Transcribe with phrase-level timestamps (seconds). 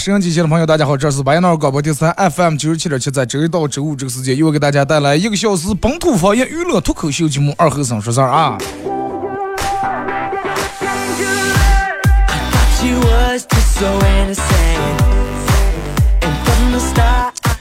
[0.00, 8.56] 收音机前的朋友，大家好，这是白闹广播电视台 FM 九十七点七，在周一到周五这个时间，又给大家带来一个小时本土方言娱乐脱口秀节目《二和尚说事儿》啊。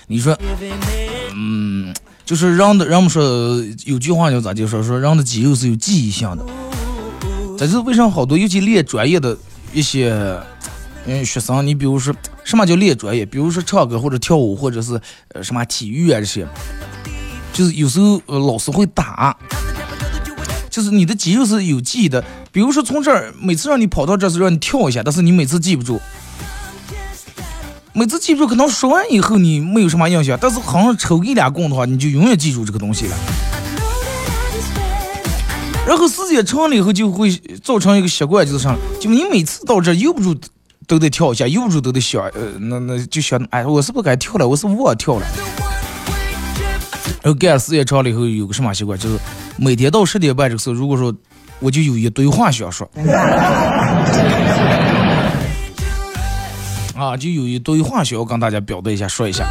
[0.07, 0.33] 你说，
[1.35, 1.93] 嗯，
[2.25, 3.21] 就是人的，人们说
[3.83, 6.45] 有句话叫咋就说说人的肌肉是有记忆性的，
[7.57, 9.37] 这是为啥好多尤其练专业的
[9.73, 10.39] 一些。
[11.05, 13.25] 嗯，学生，你比如说什么叫练专业？
[13.25, 16.47] 比如说唱歌或者跳舞，或者是呃什么体育啊这些，
[17.52, 19.36] 就是有时候呃老师会打，
[20.70, 22.23] 就是你的肌肉是有记忆的。
[22.52, 26.00] 比如说从这儿每次让你跑到这儿是让你跳一下，但是你每次记不住，
[27.94, 33.16] 每次记不住，可能说完以后你没有什么印象，但是好像抽一两棍的话，你就永远记住这个东西了。
[35.88, 37.31] 然后时间长了以后就会
[37.64, 40.39] 造成一个习惯，就是啥，就你每次到这儿悠不住。
[40.89, 44.48] 都得跳一下，有住都得想，呃，那那就想，哎，我是不是该跳了？
[44.48, 45.26] 我是忘跳了。
[47.22, 49.20] 然后干时间长了以后，有个什么习惯，就是
[49.55, 51.14] 每天到十点半这个时候，如果说
[51.60, 52.89] 我就有一堆话想说，
[56.98, 59.45] 啊，就有一堆话想要跟大家表达一下，说一下。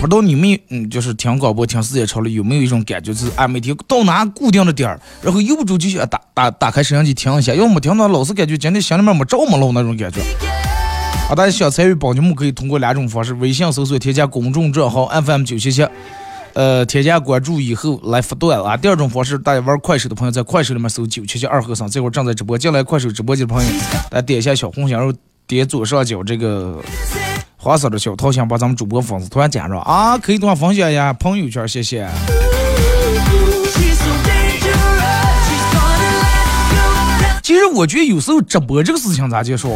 [0.00, 10.20] 不知道你们，嗯，就是听广播听时间长了，有没有一种感觉，就是啊，每天到哪固定的点儿，然后悠不住就想打打打开摄像机听一下，要么听到老是感觉今天心里面没着么了那种感觉。
[11.28, 15.84] 啊，大家想参与帮节目，可以通过两种方式：微信搜索添加公众账号 FM 九七七，
[16.52, 18.76] 呃，添加关注以后来发段啊。
[18.76, 23.70] 第二种方式，大家玩快手的朋友在快手里面搜九七七二和尚，这会儿正在直播，进来快手直播间的朋友，
[24.10, 25.12] 大家点一下小红心，然后
[25.48, 26.80] 点左上角这个。
[27.68, 32.08] 黄色的小桃心，把咱们主播粉丝团加上啊，可以多分享呀，朋友圈，谢谢。
[37.42, 39.68] 其实我觉得有时候直播这个事情咋介绍？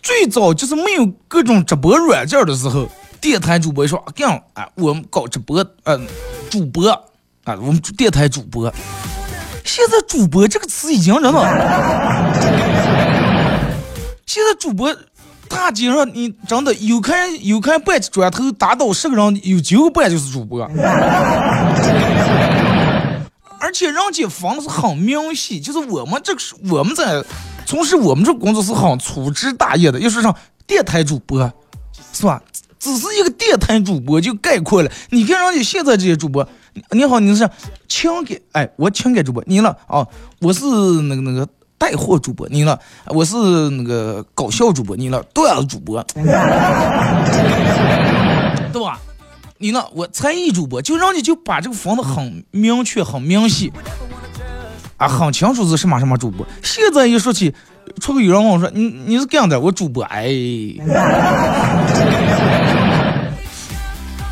[0.00, 2.88] 最早就是没有各种直播软件的时候，
[3.20, 6.06] 电台主播说这样啊，我们搞直播，嗯，
[6.48, 8.72] 主播啊，我们电台主播。
[9.64, 12.46] 现在主播这个词已经真的。
[14.24, 14.94] 现在主播
[15.48, 20.62] 大街上，你真的有看有看半砖头打倒十个人，有九个半就是主播。
[23.58, 27.24] 而且人家房子很明细，就是我们这个是我们在
[27.64, 29.98] 从事我们这工作是很粗枝大叶的。
[29.98, 30.34] 要说上
[30.66, 31.52] 电台主播，
[32.12, 32.40] 是吧？
[32.78, 34.90] 只是一个电台主播就概括了。
[35.10, 36.46] 你看人家现在这些主播，
[36.90, 37.48] 你好，你是
[37.88, 40.06] 情感，哎，我情感主播，你了啊？
[40.40, 41.48] 我是那个那个。
[41.78, 43.36] 带货主播你呢，我是
[43.70, 46.02] 那个搞笑主播你了，段子主播，
[48.72, 48.98] 对吧？
[49.58, 49.84] 你呢？
[49.92, 53.72] 我才艺主播，就让你就把这个分的很明确、很明细，
[54.96, 56.46] 啊，很清楚是什么什么主播。
[56.62, 57.54] 现在一说起，
[58.00, 60.26] 出个有人问我说：“你你是这样的？”我主播，哎，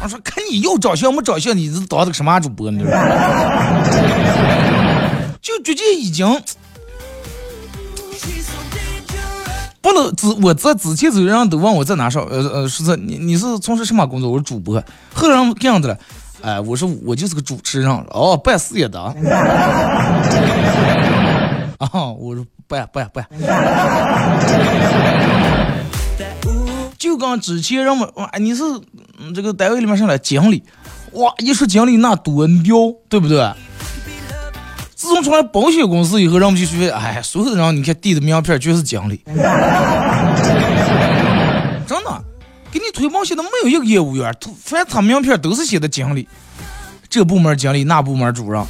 [0.03, 2.85] 我说看你又长相没长相，你是当的什么主播呢？
[5.41, 6.27] 就直接已经。
[9.85, 14.31] 不能之我在之前，有人都问我在哪上，呃呃，说是你你是从事什么工作？
[14.31, 14.83] 我是主播。
[15.13, 15.99] 后来这样子了，
[16.41, 17.91] 哎，我说我就是个主持人。
[18.09, 18.99] 哦，办事业的。
[18.99, 19.13] 啊，
[22.19, 23.27] 我说办办办。
[26.97, 28.63] 就刚之前人们哇，你是
[29.35, 30.63] 这个单位里面上来经理，
[31.13, 33.53] 哇，一说经理那多牛，对不对？
[35.05, 39.21] 自从成了保险公司以后，让我们就觉得，哎，所有的人你看递的名片全是经理，
[41.87, 42.25] 真的，
[42.73, 44.35] 给你推保险的没有一个业务员，
[44.65, 46.27] 凡他名片都是写的经理，
[47.11, 48.65] 这部门经理，那部门主任。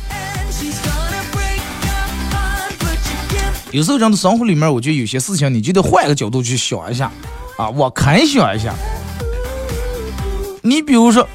[3.71, 7.09] 有时候人的生活里面，我觉得有些事情你就得换个角度去想一下
[7.57, 8.75] 啊，我看想一下。
[10.63, 11.29] 你比如说，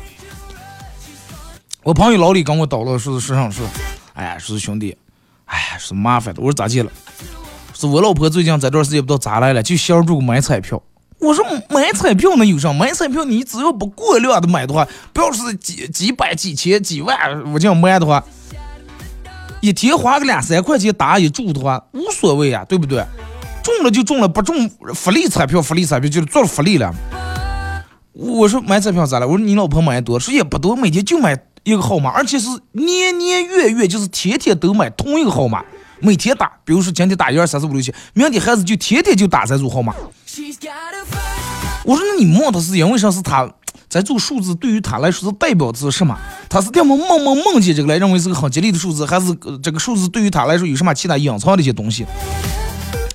[1.83, 3.65] 我朋友老李跟我叨唠说是上说，
[4.19, 4.97] 哎呀，说是兄弟，
[5.45, 6.41] 哎呀，是麻烦的。
[6.41, 6.91] 我说咋地了？
[7.73, 10.83] 是我老婆最近这段时间不知道咋来了，就想着买彩票。
[11.19, 12.73] 我说买彩票能有啥？
[12.73, 17.17] 买彩票你只要不过量的买的话，不要是几几百、几千、几万，
[17.53, 18.21] 我这样买的话，
[19.61, 23.01] 一天花个两三块钱打一注的话，无所谓啊，对不对？
[23.63, 26.93] 中了就中了，不中福利彩票，福利彩票就是做福利了。
[28.11, 29.25] 我说买彩票咋了？
[29.25, 35.63] 我说你老婆买多，说也不多，每天就买一个号码，而且是年年月月，就是天天都买同一个号码，
[35.99, 36.51] 每天打。
[36.63, 39.93] 比如说今天打一二三四五六七，明天孩子就天天就打这组号码。
[41.83, 43.09] 我说那你梦的是因为啥？
[43.09, 43.51] 是他
[43.87, 46.15] 这组数字对于他来说是代表的是什么？
[46.47, 52.05] 他是这么梦梦梦见这个来认为是个很吉利的数字，还是这个数字对于他来说有什么其他隐藏的一些东西？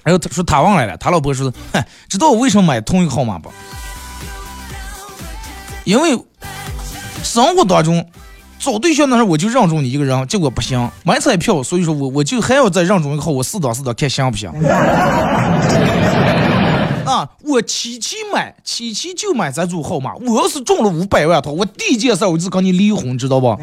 [0.03, 3.53] 然后他说他忘来了，他老婆说，哼，知道我为什么买同一个号码不？
[5.85, 6.19] 因为
[7.23, 8.05] 生活当中
[8.65, 14.51] 找对象那时候我就让中你一个人，结果不行，买彩票，所以说我我就还要再让中一个号，我试当试当看行不行？
[17.05, 23.55] 啊，我七七买，七七就买这组号码，我要是中了五百万套，我第一件事我就跟你离婚，知道不？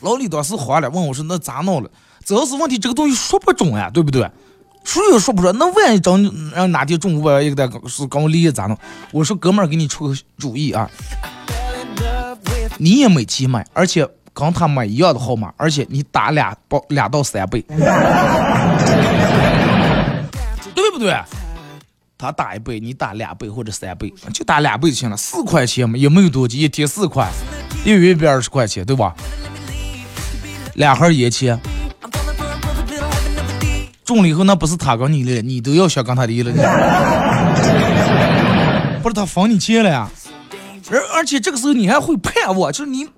[0.00, 1.88] 老李当时慌了，问我说：“那咋弄了？
[2.24, 4.28] 主要是问题这个东西说不中呀，对不对？”
[4.84, 8.76] 说也说不准，那万一整让哪天中五百万一个单是跟我离咋弄？
[9.12, 10.90] 我说哥们儿给你出个主意啊，
[12.78, 17.60] 你也没钱买，而且跟他买一样的号码，而且你打俩包两到三倍，
[20.74, 21.16] 对不对？
[22.16, 27.28] 他打一倍，你打两倍或者三倍，就打两倍就行了，四块钱嘛，也没有多几，一天四块，
[27.84, 29.14] 一月一百二十块钱，对吧？
[30.74, 31.58] 两盒烟钱。
[34.04, 36.50] 中了以后，那不是他跟你的，你都要想跟他离了，
[39.02, 40.08] 不是他分你钱了呀？
[40.90, 43.08] 而而且这个时候你还会盼望，就是你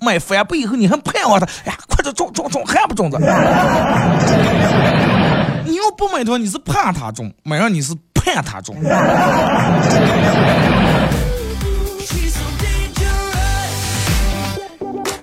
[0.00, 3.18] 买翻倍以后，你还盼望他，哎呀，快点中中中，还不中的。
[5.64, 8.76] 你要不买的话，你是怕他中；买上你是盼他中。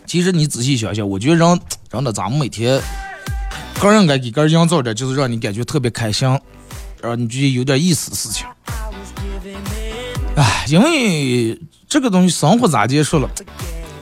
[0.05, 1.59] 其实你仔细想想，我觉得人
[1.91, 2.79] 人的咱们每天。
[3.79, 6.27] 个人该给个人营造点，就是让你感觉特别开心，
[6.99, 8.44] 让你觉得有点意思的事情。
[10.35, 13.30] 哎，因为这个东西生活咋结束了？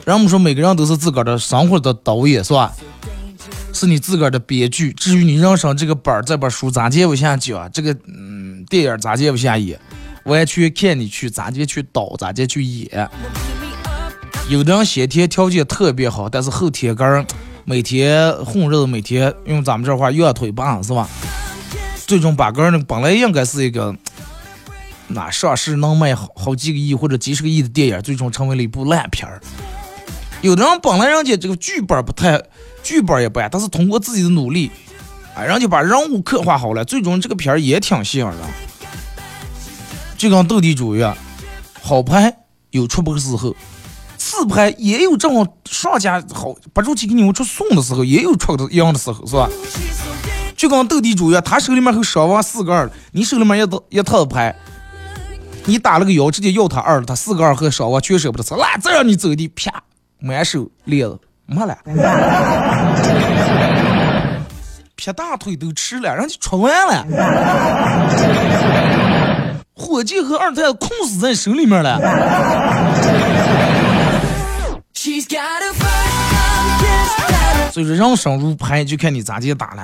[0.04, 2.72] 人们说每个人都是自个儿的生活的导演，是吧？
[3.72, 4.92] 是你自个儿的编剧。
[4.92, 9.78] 至于你人生这个本儿，这本书咋接不下讲，这个嗯电影咋接不下演，
[10.24, 13.08] 完全看你去咋接去导，咋接去演。
[14.48, 17.24] 有的人先天条件特别好，但是后天个人。
[17.68, 21.08] 每天混日子，每天用咱们这话压腿棒是吧？
[22.06, 23.92] 最终把个人本来应该是一个
[25.08, 29.40] 那上市能卖好好几个亿或者几十个亿的电影，最终成为了一部烂片儿。
[30.42, 32.42] 有的人本来人家这个剧本不太，
[32.82, 34.70] 剧本也不赖但是通过自己的努力，
[35.34, 38.36] 啊，人家把人物刻画好了，最终这个片儿也挺吸引人。
[40.18, 41.16] 就跟斗地主一样，
[41.80, 42.36] 好牌
[42.70, 43.54] 有出不的时候。
[44.18, 49.48] 次拍也有这种上家好不住气给你们出送的时候，也有出的一样的时候，是吧？
[50.56, 54.56] 就跟斗地主一样，他手里面有双王四个二，你手里面也套一套牌，
[55.68, 59.82] 你打了个幺，直接要他二了，他四个二和双王全舍不得吃，那再让你走的啪
[60.20, 61.76] 满手裂了，没了，
[64.94, 67.04] 撇大腿都吃了，人家出完了，
[69.74, 72.00] 伙计和二太控死在手里面了。
[77.72, 79.82] 所以说，人生如牌，就看你咋接打了。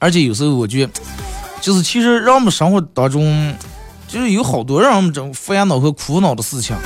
[0.00, 0.92] 而且有时候我觉得，
[1.60, 3.54] 就是其实让我们生活当中，
[4.06, 6.76] 就是有好多让我们这种烦恼和苦恼的事情，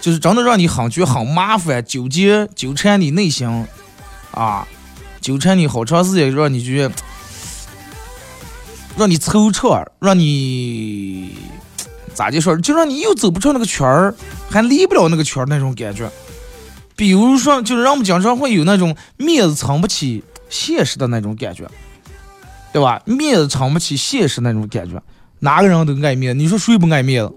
[0.00, 3.66] 就是真的让你很觉很麻烦、纠结、纠缠你内心
[4.32, 4.66] 啊，
[5.20, 6.94] 纠缠你好长时间，让你觉得，
[8.96, 11.34] 让你惆怅，让你。
[12.14, 14.14] 咋就说，就让你又走不出那个圈儿，
[14.48, 16.10] 还离不了那个圈儿那种感觉。
[16.96, 21.68] 比如说，就是让我们经常会有那种面子撑不起现实的那种感觉，
[22.76, 23.00] 对吧？
[23.06, 25.02] 面子撑不起现实那种感觉，
[25.38, 27.32] 哪个人都爱面子，你说谁不爱面子？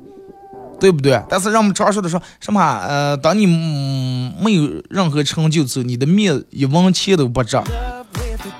[0.81, 1.21] 对不对？
[1.29, 2.61] 但是让我们常说的说什么？
[2.61, 7.57] 呃，当你没有任何成就时，你的面子一分钱都不值，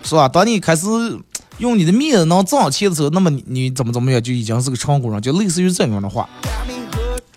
[0.03, 0.29] 是吧？
[0.29, 0.87] 当你开始。
[1.57, 6.29] 用你的面子能挣钱的时候，那么你你怎么怎么样就已经是个成功人，就类似于这样的话。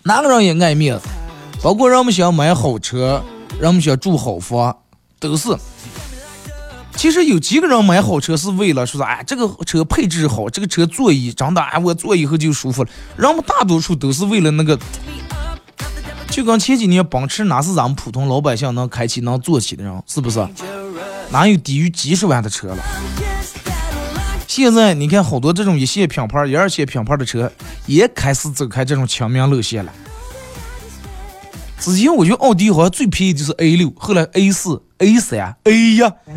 [0.03, 1.03] 哪个人也爱面子，
[1.61, 3.21] 包括人们想买好车
[3.59, 4.77] 人们想住好房，
[5.19, 5.49] 都是。
[7.03, 9.05] 其实有几个人买好车是为了说啥？
[9.05, 12.89] 哎，这个车配置好，这个车座椅真的，哎，我坐以后就舒服了。
[13.17, 14.79] 人们大多数都是为了那个，
[16.29, 20.47] 就跟前几年奔驰哪是咱们普通老百姓能开起能坐起的人，是不是？
[21.29, 22.77] 哪有低于几十万的车了？
[24.47, 27.51] 现在你看好多这种一线品牌、一二线品牌的车
[27.85, 29.91] 也开始走开这种亲民路线了。
[31.83, 36.13] 之前我觉得奥迪好像最便宜就是 A 六，后来 A 四、A 三、A 呀。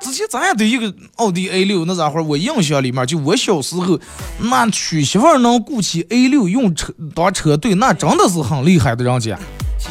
[0.00, 4.00] 之前咱也得一个奥迪 A 六，那家伙我印象里面，就我小时候，
[4.40, 9.38] 那娶媳妇儿能雇起 A 六用车当车队，那真的是很厉害的人家。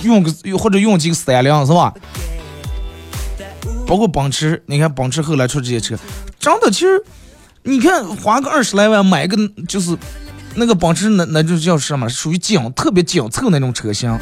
[0.03, 1.93] 用个或者用几个三辆是吧？
[3.88, 5.95] 包括奔驰，你看奔驰后来出这些车，
[6.41, 7.01] 真的其实，
[7.63, 9.98] 你看花个二十来万买个就是。
[10.59, 12.09] 那个奔驰那那就叫什么？
[12.09, 14.15] 属于紧特别紧凑那种车型。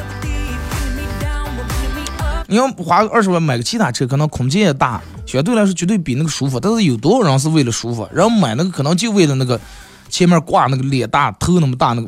[2.48, 6.60] 你要花个二十万买个其他车，可能空间也大，相对来说绝对比那个舒服。
[6.60, 8.08] 但是有多少人是为了舒服？
[8.14, 9.60] 然后买那个可能就为了那个
[10.08, 12.08] 前面挂那个脸大、头那么大那个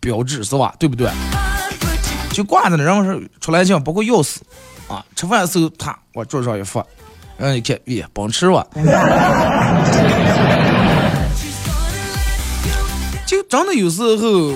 [0.00, 0.74] 标志，是吧？
[0.78, 1.08] 对不对？
[2.32, 4.36] 就挂在那，然后是出来讲，包括钥匙
[4.88, 6.84] 啊，吃饭的时候他往桌上一放，
[7.38, 8.66] 然后一看，咦，奔驰吧。
[13.50, 14.54] 真的有时候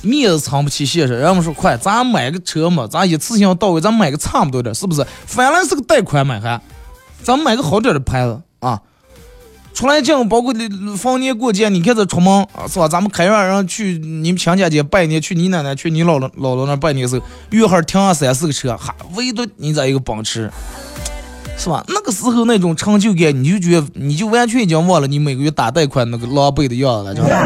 [0.00, 5.04] 面子撑不起现实，人们说快，咱买个车嘛，咱一次性到位，咱买个差不多的，是不是？
[5.26, 6.60] 反正是个贷款买还，
[7.24, 8.80] 咱买个好点的牌子啊。
[9.74, 12.86] 出来讲，包括你逢年过节，你看这出门，是吧？
[12.86, 20.48] 咱们开院让去你们亲家家拜年，去你奶奶、去你姥姥姥姥那拜年时候，约好停上三四个车，哈，唯独你这一个奔驰。
[21.62, 21.84] 是吧？
[21.86, 27.36] 那个时候那种成就感，你就觉得你就完全已经忘了你每个月打贷款那个狼狈的样子了，知道吧？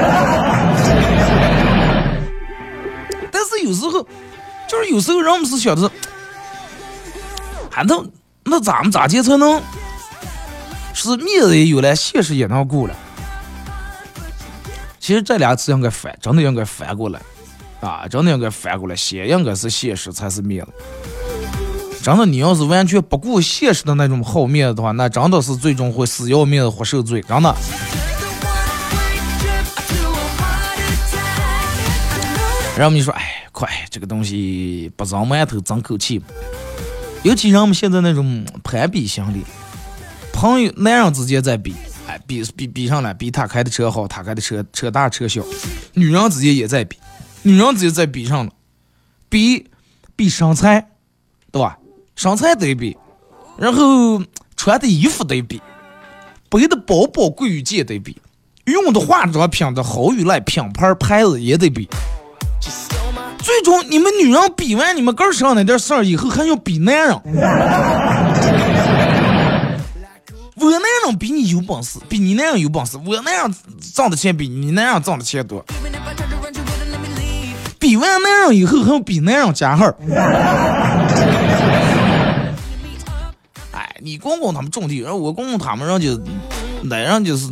[3.30, 4.02] 但是有时候，
[4.66, 5.90] 就是有时候人们是想着，
[7.70, 8.10] 还能
[8.44, 9.60] 那咱们咋接才能，
[10.94, 12.96] 是面子也有了，现实也能过了。
[14.98, 17.20] 其实这俩词应该反，真的应该反过来
[17.80, 18.08] 啊！
[18.08, 20.72] 真的应该反过来，先应该是现实才是面子。
[22.06, 27.20] 真的，你要是完全不顾现实的那种好面子的话，那真的是最终会死要面子活受罪。
[27.22, 27.52] 真的。
[32.78, 36.22] 然后你说，哎，快，这个东西不争馒头争口气。
[37.24, 39.42] 尤其人们现在那种攀比心理，
[40.32, 41.74] 朋友男人之间在比，
[42.06, 45.42] 哎，比比比上来，比他开的车好，他开的车车大车小。
[45.94, 46.96] 女人之间也在比，
[47.42, 48.52] 女人之间在比上了，
[49.28, 49.66] 比
[50.14, 50.86] 比身材，
[51.50, 51.76] 对吧？
[52.16, 52.96] 身材得比，
[53.58, 54.22] 然后
[54.56, 55.60] 穿的衣服得比，
[56.48, 58.16] 背的包包贵与贱得比，
[58.64, 61.86] 用的化妆品的好与赖品牌牌子也得比。
[63.38, 67.20] 最终你们女人比完你们个儿上那点事儿以后，还要比男人。
[70.56, 72.96] 我男人比你有本事，比你男人有本事。
[73.04, 73.54] 我男人
[73.94, 75.62] 挣的钱比你男人挣的钱多。
[77.78, 79.92] 比完男人以后，还要比男人加号。
[84.02, 86.20] 你公公他们种地，然后我公公他们人就
[86.82, 87.48] 那人就是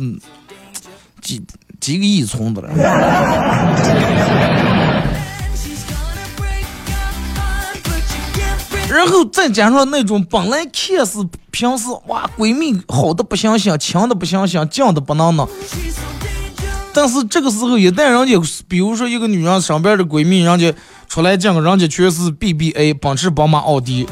[1.21, 1.41] 几
[1.79, 2.69] 几个亿存的了。
[8.87, 15.47] 然后再加上那种本来看似平时哇闺蜜好的不行行，亲的不行行，犟的不能能，
[16.93, 20.71] 但是这个时候一旦人家比如说一个女人身边的闺蜜，人家
[21.09, 24.07] 出来讲，人家全是 BBA，奔驰、宝马、奥迪。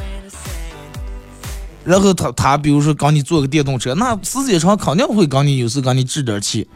[1.85, 6.67] 然后他他比如说刚你坐个电动车，那时间长肯定会跟你有时跟你置点气。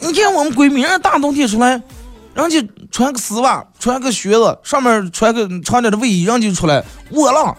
[0.00, 1.82] 你看我们闺蜜，人大冬天出来，
[2.34, 7.56] 人家穿个丝袜，穿个靴子，上面穿个长点的卫衣，人家就出来，我了，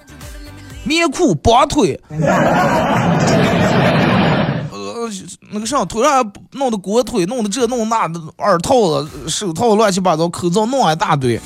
[0.84, 2.30] 棉裤绑腿， 呃，
[5.52, 11.40] 那个啥，头上弄的裹腿，弄的这弄那的，耳套子、手套乱七八糟，口罩弄一大堆。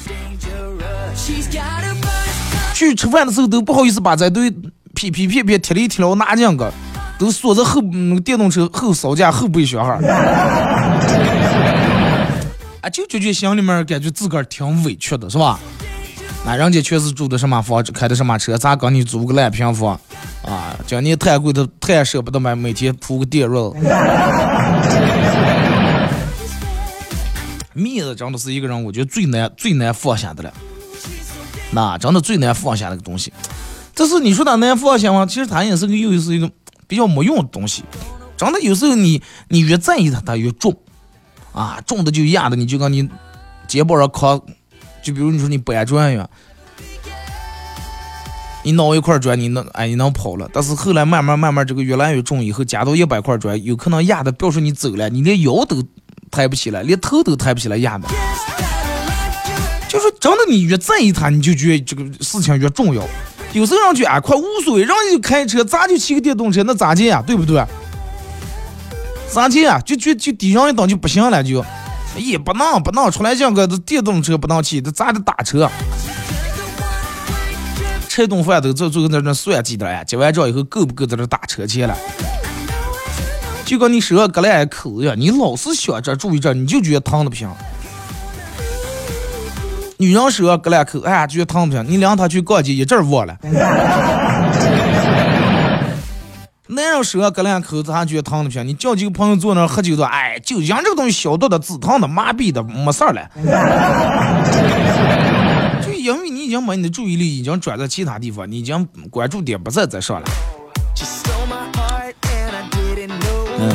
[2.80, 4.50] 去吃饭的时候都不好意思把这堆
[4.96, 6.72] 皮皮片片、铁里铁了拿进个，
[7.18, 10.00] 都锁在后那个电动车后烧架后备箱哈。
[12.82, 15.60] 啊，就觉觉心里面感觉自个儿挺委屈的，是吧？
[16.46, 20.00] 那人家确实住的什么房，开的什么车，咋跟你租个烂平房？
[20.46, 23.76] 啊，叫你太贵的，太舍不得买，每天铺个电褥。
[27.74, 30.54] 面子真的是一个人，我觉得最难最难放下的了。
[31.72, 33.32] 那真的最难放下那个东西，
[33.94, 35.26] 这是你说他难放下吗？
[35.26, 36.50] 其实他也是个又是一个
[36.88, 37.84] 比较没用的东西。
[38.38, 40.76] 真的有时候你你越在意它，它越重
[41.52, 43.10] 啊，重的就压的你就跟你
[43.68, 44.42] 肩膀上扛
[45.04, 46.30] 就比如你说你搬砖呀，
[48.64, 55.84] 你弄一块砖，你能哎你能跑了，但是后来慢慢慢慢这个越来越重，以后加到一百块砖，有可能压的，不要说你走了，你连腰都
[56.32, 58.08] 抬不起来，连头都抬不起来压的。
[59.90, 63.04] 就是真的，你越在意它，你就觉得这个事情越重要。
[63.54, 67.24] 有时候让去啊，快无所谓，让你就开车，咱就骑个电动车，那咋的呀？
[67.26, 67.66] 对不对？
[69.34, 69.80] 咋的啊？
[69.80, 71.60] 就就就抵上一档就不行了，就，
[72.16, 75.68] 哎不能不能，出来讲个电动车不能骑，这咋的打车？
[78.08, 81.98] 吃顿饭都最最后在那算计的呀，结完账以后够不够在这打车去了？
[83.66, 87.50] 就跟你手上割了一口子呀，你老是想着注意这，你就觉得疼的不行。
[90.02, 91.86] 女人手上割两口，哎呀，觉得疼不行。
[91.86, 93.38] 你领她去逛街，一阵忘了。
[96.68, 98.66] 男人手上割两口，他觉得疼的不行。
[98.66, 103.30] 你叫几个朋友坐那喝酒的，哎，酒精这个东西消毒的、止疼的、麻痹的，没事儿了。
[105.86, 110.28] 就因为你已经把你的注意力已经转在其他地方，你已经关注点不在这上了。
[113.60, 113.70] 嗯，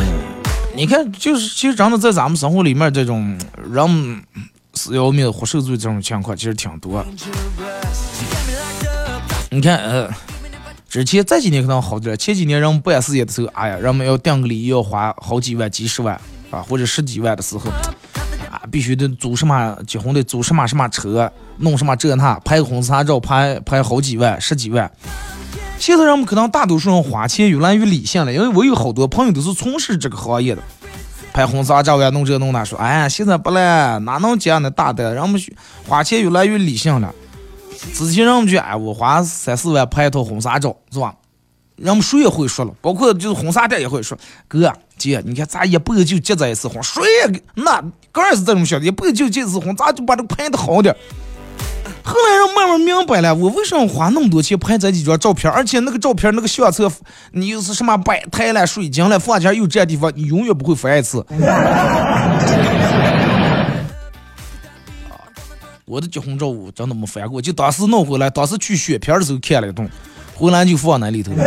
[0.74, 3.36] 你看，就是其实真的在咱们生活里面这种
[3.70, 4.22] 人。
[4.74, 7.04] 死要命、活受罪这种情况其实挺多。
[9.50, 10.10] 你看，呃，
[10.88, 17.70] 之前这几年可能好点，前几年人们办事业的时候，哎呀，人们要订个礼要花好几万、几十万啊，或者十几万的时候，
[18.50, 24.90] 啊，必须得租什么结婚得租什么什么车，弄什么这那，拍个婚纱照拍拍好几万、十几万。
[25.78, 30.62] 现在人们可能大多数人花钱越来越理性了，因为我有好多朋友都是从事这个行业的。
[31.34, 35.12] 拍婚纱照呀，弄这弄那，说哎呀，现在不赖，哪能这样的大的？
[35.12, 35.38] 人们
[35.88, 37.12] 花钱越来越理性了。
[37.92, 41.12] 之前人们就哎，我花三四万拍一套婚纱照，是吧？
[41.74, 47.82] 人们谁也会说了，包括就是婚纱店也会说，哥姐，你看咱一辈子就结这一次婚，谁也那
[48.12, 50.94] 个人是这种想的，一辈子就结一次婚，咱就把这拍的好点。
[52.04, 56.92] 后来人慢慢明白了，我为什么花那么多钱拍这几张照片，而且那个照片那个相册，
[57.32, 61.24] 你又是什么摆台了、水晶了，放钱又占地方，你永远不会翻一次。
[65.86, 69.88] 我的结婚照我真的没翻过，就当时弄回来，当时去选片的时候看了一通，
[70.34, 71.32] 回来就放那里头，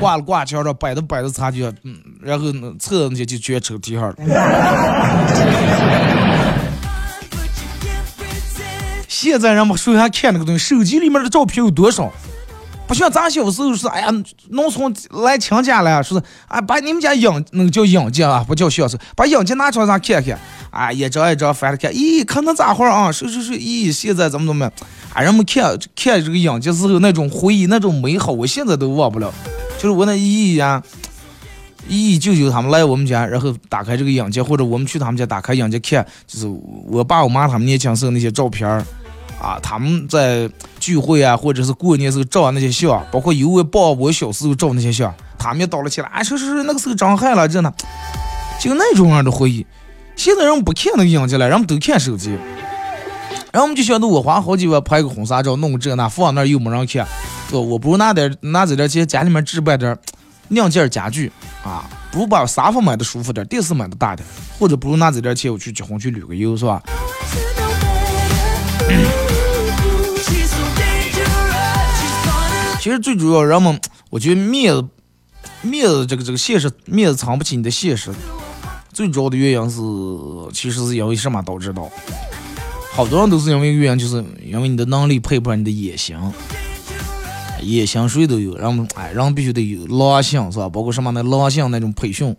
[0.00, 2.46] 挂了挂墙上，摆都摆的差距，嗯，然后
[2.78, 4.14] 侧那些就全抽屉上了。
[9.18, 12.12] 现在人们首先看那个东西，手机里面的照片有多少？
[12.86, 14.08] 不像咱小时候是，哎呀，
[14.50, 20.38] 农村来亲家了，说是啊，把你们家养那个叫养家啊，不叫小时候，把养家拿出来咱看看，
[20.70, 23.10] 啊，一张一张翻着看，咦，看那咋会啊？
[23.10, 24.70] 是是是，咦，现在怎么怎么？
[25.14, 25.64] 啊，人们看
[25.96, 29.32] 看这个养家时候那种回忆，那种美好，我现在都忘不了。
[29.78, 30.82] 就是我那姨姨呀，
[31.88, 36.46] 姨姨舅舅他们来我们家，然后打开这个养家，或者我们去他们家打开养家看，就是
[36.86, 38.84] 我爸我妈他们年轻时候那些照片儿。
[39.40, 40.48] 啊，他们在
[40.80, 47.72] 聚会啊，或者是过年时候照那些相，包括有我抱我小时候照那些相，他们也到了起来，啊，是是是那个时候长害了，真的，
[48.58, 49.66] 就那种样的回忆。
[50.16, 52.30] 现在人不看那个样子了，人们都看手机，
[53.52, 57.06] 然后我们就晓得我花好几万拍个婚纱照，弄个这那放那又没人看，
[57.50, 59.94] 对我不如拿点拿这点钱家里面置办点
[60.48, 61.30] 亮件家具
[61.62, 64.26] 啊，不如把沙发买的舒服点，电视买的大点，
[64.58, 66.82] 或者不如拿这点钱我去结婚去旅个游，是吧？
[72.86, 74.86] 其实最主要，人们我觉得面子，
[75.60, 78.12] 面子这个这个现实，面子藏不起你的现实。
[78.92, 79.80] 最主要的原因是，
[80.54, 81.82] 其实是因为什么导致的？
[82.92, 86.16] 好多人都是因为原因，就是因为你的能力配不上你的野心。
[87.60, 90.68] 野心谁都有，人们哎，人必须得有狼性，是吧？
[90.68, 92.36] 包括什么那狼性那种培训，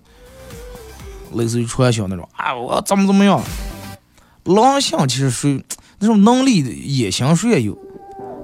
[1.33, 3.43] 类似于传销那种啊，我怎么怎么样？
[4.45, 5.61] 狼性其实属于
[5.99, 7.77] 那种能力，野心谁也有。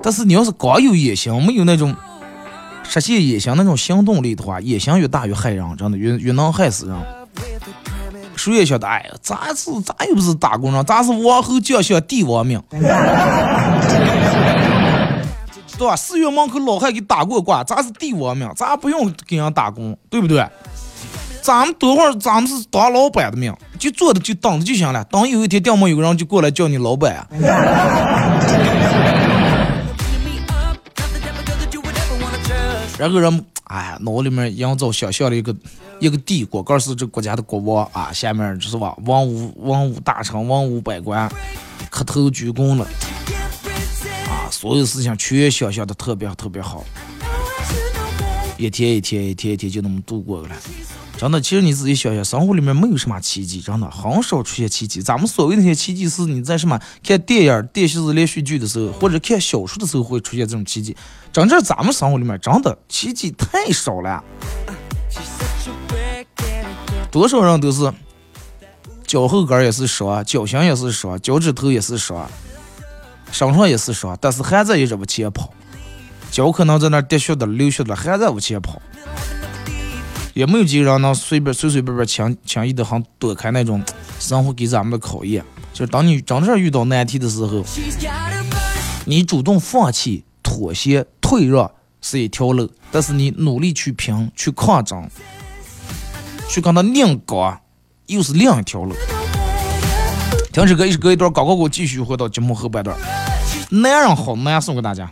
[0.03, 1.95] 但是你要是光有野心，没有那种
[2.83, 6.95] 实现野心那种行动力的话，野心越大越害人，真的越越能害死人。
[8.35, 12.61] 谁也晓得，哎呀，咱是咱又不是打工人，咱是王侯将相帝王命，
[15.77, 15.95] 对吧？
[15.95, 20.45] 寺院门口老汉给打过卦，咱是帝王命，咱不用给人打工，对不对？
[21.41, 25.03] 咱们多会儿，咱们是当老板的命，就坐着就等着就行了。
[25.05, 27.27] 等有一天，掉毛有个人就过来叫你老板啊。
[32.97, 35.55] 然后人，哎，脑里面营造想象了一个
[35.99, 41.29] 一个帝国，告是这国家的国王啊，下面就是吧，文武文武大臣、文武百官
[41.89, 42.85] 磕头鞠躬了，
[44.27, 46.83] 啊，所有事情全想象的特别特别好。
[48.57, 50.55] 一天一天一天一天就那么度过了。
[51.15, 55.01] 真的，其实你自己想想，生活里面没有什么奇迹，真的很少出现奇迹。
[55.01, 60.97] 咱们所谓那些奇迹，是你在什么看电影、电视、连续剧的时候，或者看小说的时候会出现这种奇迹。
[61.31, 64.21] 真正咱们生活里面，真的奇迹太少了。
[67.09, 67.93] 多少人都是
[69.05, 72.29] 脚后跟也是伤，脚心也是伤，脚趾头也是伤，
[73.31, 75.53] 身上也是伤，但是还在一直往前跑。
[76.31, 78.81] 脚可能在那滴血的、流血的，还在往前跑。
[80.33, 83.81] 也没有几个人能随便随随便便轻轻易的很躲开那种
[84.19, 85.43] 生活给咱们的考验。
[85.71, 87.63] 就是当你真正遇到难题的时候，
[89.05, 95.09] 你主动放弃、妥协、退让是一条路，但是你努力去拼、去抗争、
[96.49, 97.59] 去跟他硬刚，
[98.07, 98.93] 又是另一条路。
[100.51, 102.95] 停止歌，一首歌一段，高高给我继续回到节目后半段。
[103.69, 105.11] 男人好难，送给大家。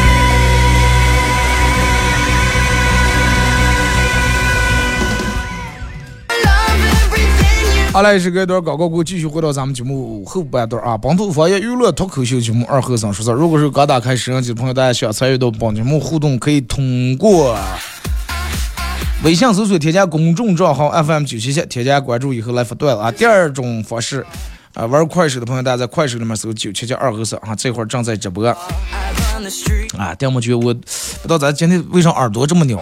[7.93, 10.97] 好嘞，是隔一段广告过后，继续回到咱们节目后半段啊。
[10.97, 17.53] 本土方言娱乐脱口秀节目二后生说事如果是刚打开摄像机的朋友，大家想参与到本节目互动，可以通过
[19.25, 23.11] 微信搜索添加公众账号 FM 九七七，添加关注以后来发段子啊。
[23.11, 24.25] 第二种方式
[24.73, 28.47] 啊，玩快手的朋友，大家在快手里面搜九七七二后生啊，这会儿正在直播
[29.97, 30.15] 啊。
[30.17, 32.79] 电幕剧，我不知道咱今天为啥耳朵这么鸟。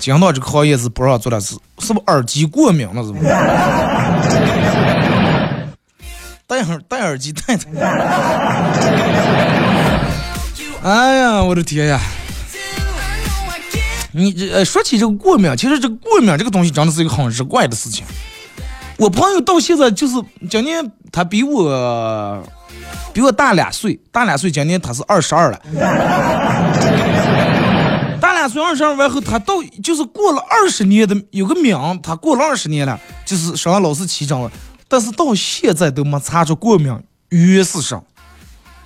[0.00, 3.04] 讲到这个行业是不让做的事，是不是耳机过敏了？
[3.04, 3.24] 是不是？
[6.46, 7.64] 戴耳戴耳机戴的。
[10.82, 12.00] 哎呀，我的天呀！
[14.12, 18.04] 你这，说起这个过敏，其实这个过敏这个东西真的是一个很奇怪的事情。
[18.96, 20.14] 我朋友到现在就是
[20.50, 22.42] 今年他比我
[23.12, 25.60] 比我大两岁，大两岁，今年他是二十二了。
[28.50, 34.50] 虽然上完后，他到就是过了二十年的有个名，他过了二十年了，就是上老师起诊了，
[34.88, 36.92] 但是到现在都没查出过敏
[37.28, 38.02] 源是啥，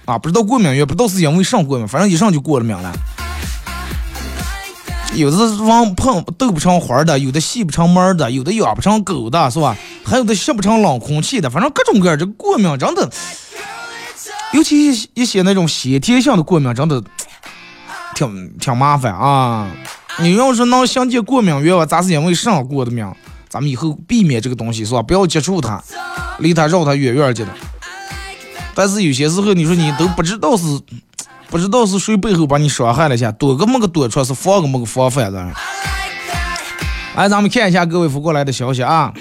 [0.05, 2.92] 啊，不知道过敏源，不知道是因为啥过敏，反正一上就过了敏了。
[5.14, 9.77] 有的是往碰斗不成花的，有的细不成门的，有的养不成狗的，是吧？
[10.05, 13.11] 还有的吸不成冷空气的，反正各种各样这过敏真的，
[14.53, 17.03] 尤其一些那种先天性的过敏真的。
[18.14, 19.70] 挺挺麻烦啊！
[20.20, 23.05] 你要是能想见过敏源，咱是因为啥过的敏？
[23.48, 25.03] 咱们以后避免这个东西是吧？
[25.03, 25.83] 不要接触它，
[26.38, 27.50] 离它绕它远远去的。
[28.74, 30.64] 但是有些时候，你说你都不知道是
[31.48, 35.53] 不知道是谁背后把你伤害了下，躲个么个躲出是防个么个防范的。
[37.14, 39.12] 来，咱们看一下各位发过来的消息啊。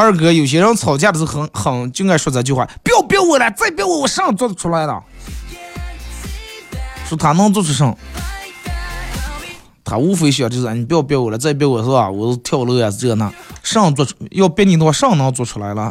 [0.00, 5.04] 二哥，有些人吵架的时候很很就爱说这句话，不要逼我了，再逼我，我啥做得出来了？
[7.06, 7.94] 说他能做出什？
[9.84, 12.08] 他无非想就是你不要逼我了，再逼我是吧？
[12.08, 13.30] 我跳楼呀，这那
[13.62, 15.90] 上做出要逼你的话，上能做出来了？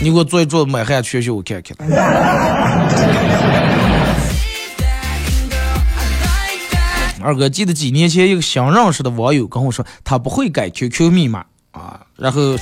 [0.00, 1.76] 你给我做一做满汉全席，我看看。
[7.22, 12.56] 二哥记得几年前一个新认识的网友跟我说，他不会改 QQ 密码啊，然后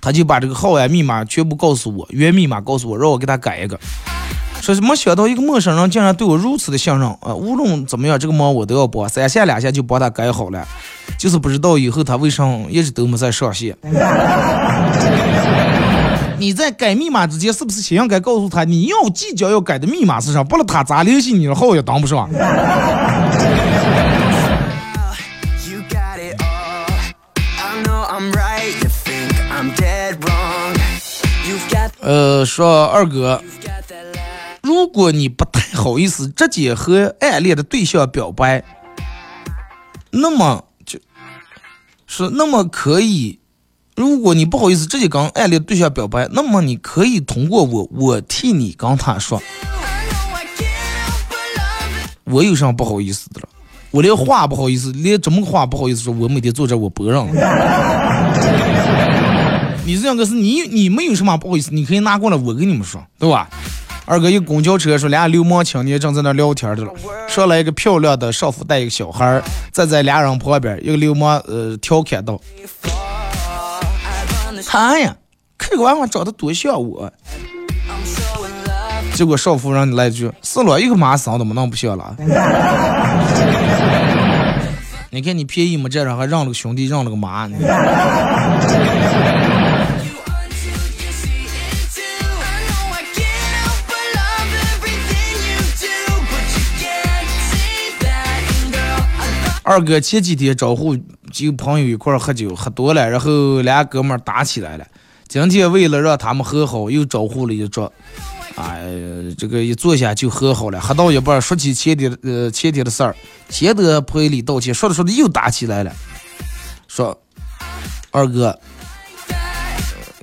[0.00, 3.76] 他就把这个号呀密码全部告诉我，原密码告诉我，让我给他改一个。
[4.60, 7.34] 说是没想到一个陌生人竟然对我如此的信任啊！
[7.34, 10.64] 无论怎么样，这个忙我都要帮，三下两下就帮他改好了。
[11.18, 13.76] 就是不知道以后他为什么一直都没再上线。
[16.38, 20.44] 你在改密码之前，是不是先应该告诉他你要即将要改的密码是啥？
[20.44, 22.30] 不然他咋联系你的号也当不上。
[32.12, 33.42] 呃，说二哥，
[34.62, 38.62] 如果你不太好意思直接和暗恋的对象表白，
[40.10, 40.98] 那么就
[42.06, 43.38] 是那么可以。
[43.96, 49.42] 如果你不好意思直接跟暗恋对象表白，那么你可以通过我，我替你跟他说。
[52.24, 53.48] 我有啥不好意思的了？
[53.90, 56.12] 我连话不好意思，连这么个话不好意思说。
[56.12, 57.26] 我每天坐这我不让。
[59.84, 61.70] 你这样个是你你们有什么不好意思？
[61.72, 63.48] 你可以拿过来，我跟你们说，对吧？
[64.04, 66.92] 二哥一公交车说，俩流氓青年正在那聊天的了，
[67.28, 69.42] 上来一个漂亮的少妇带一个小孩儿，
[69.72, 72.40] 站在俩人旁边，一个流氓呃调侃道
[74.66, 75.16] ：“看呀，
[75.58, 77.12] 看这个娃娃长得多像我。”
[79.14, 82.16] 结果少妇让你来一句：“是了，一个马嗓子么能不像了？”
[85.10, 87.56] 你看你便宜没占上，还让了个兄弟，让了个妈呢。
[99.62, 100.96] 二哥前几天招呼
[101.30, 104.86] 几个朋友一块儿喝酒，喝多了，然后俩哥们儿打起来了。
[105.28, 107.90] 今天为了让他们和好，又招呼了一桌。
[108.56, 108.84] 哎，
[109.38, 110.80] 这个一坐下就和好了。
[110.80, 113.16] 喝到一半，说起前天呃前天的事儿，
[113.48, 115.92] 先得赔礼道歉，说着说着又打起来了。
[116.86, 117.18] 说
[118.10, 118.58] 二哥，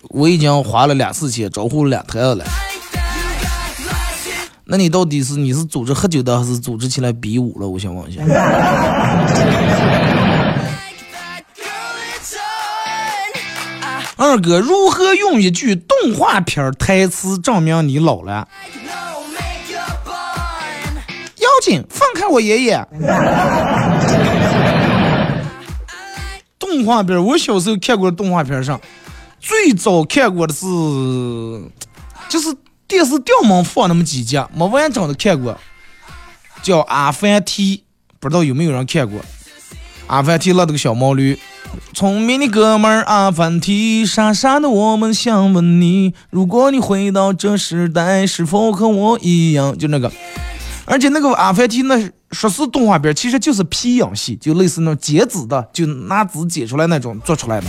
[0.09, 2.45] 我已经花了两次钱，招呼了两台了。
[4.71, 7.67] 那你到底是你是组织喝酒的，还是组织起来比武了？
[7.67, 8.21] 我想问一下。
[14.15, 18.47] 二哥，如何用一句动画片台词证明你老了？
[21.37, 22.85] 妖精，放开我爷爷！
[26.59, 28.79] 动画片，我小时候看过的动画片上，
[29.39, 30.67] 最早看过的是，
[32.27, 32.53] 就是
[32.89, 35.55] 电视掉门放那么几集，没完整的看过，
[36.63, 37.77] 叫《阿凡提》，
[38.19, 39.21] 不知道有没有人看过？
[40.07, 41.37] 阿凡提那这个小毛驴，
[41.93, 49.77] 聪明的哥们儿阿凡提，傻傻的我们想问你，如果你回到这时代，是否和我一样？
[49.77, 50.11] 就那个，
[50.85, 57.67] 而且那个阿凡提那说是动画片，其实就是皮影戏，就类似那种剪纸的，就拿纸剪出来那种做出来的。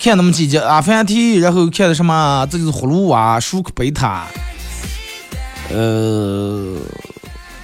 [0.00, 2.48] 看那么几集阿凡提，然后看的什么？
[2.50, 4.26] 这就是葫芦娃、舒克贝塔，
[5.70, 6.78] 呃。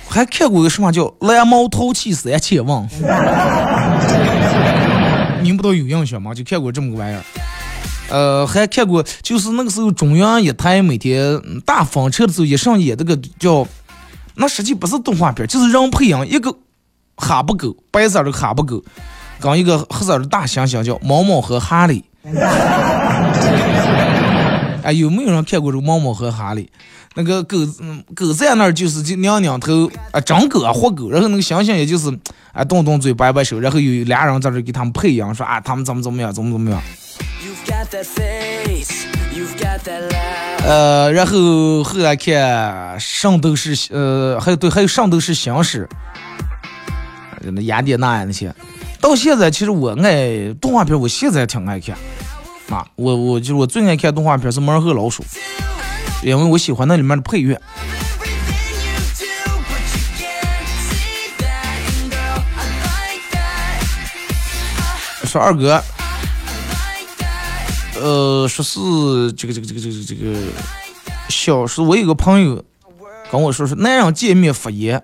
[0.08, 2.78] 还看过个什么叫《蓝猫淘气三千问》，
[5.42, 6.32] 你们不都有印象吗？
[6.32, 7.22] 就看过这么个玩意儿。
[8.08, 13.66] 呃，还看过，就是那个时候中央一台每天大风车的时候，一上演这个叫，
[14.36, 16.56] 那实际不是动画片，就是人配音一个
[17.16, 18.82] 哈巴狗，白色的哈巴狗，
[19.38, 22.02] 跟一个黑色的大猩猩叫毛毛和哈利。
[24.82, 26.70] 哎，有没有人看过这个猫猫和哈利？
[27.14, 32.08] 那个狗，嗯，狗在那儿就是就娘娘头啊，长狗啊，活狗，然后那个猩猩也就是
[32.52, 36.80] 啊，动动嘴，摆摆手，然后有俩人在这给他们配音，说啊，他们怎么怎么样，怎么怎么样。
[40.64, 45.88] 呃，然后后来看《圣斗士》，呃，还有对，还有《圣斗士星矢》，
[47.50, 48.54] 那雅典娜呀那些，
[49.06, 51.96] 到现在其实我爱动画片，我现在挺爱看。
[52.68, 55.22] 啊，我我就是我最爱看动画片是《猫和老鼠》，
[56.24, 57.56] 因为我喜欢那里面的配乐。
[65.24, 65.80] 说二哥，
[68.00, 70.36] 呃，说是这个这个这个这个这个
[71.28, 72.64] 小时候我有个朋友
[73.30, 75.00] 跟我说是男人见面发言，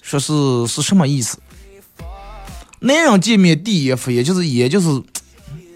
[0.00, 1.38] 说是是什么意思？
[2.84, 4.86] 男人见面第一发言就是也就是。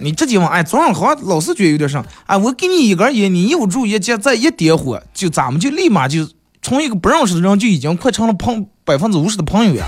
[0.01, 6.25] 你直接问，哎，早上好像，老是觉得有点啥，哎，我给你一根烟，你一住一接再一点火，就咱们就立马就
[6.63, 9.85] 从一个不认识的人就已经快成了朋百分之五十的朋友呀。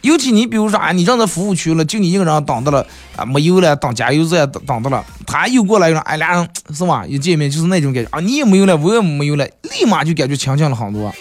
[0.00, 7.06] 尤其你比如说啊，你站在服务区了，就你一个人挡着了啊，没油了，当加油站挡挡着了，他又过来说，哎，俩人 是吧？
[7.06, 11.14] 一见面就是那种感觉啊，你也没有了，我也没有了，立马就感觉亲近了很多。